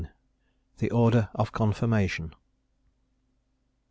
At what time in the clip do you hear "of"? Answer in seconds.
1.35-1.51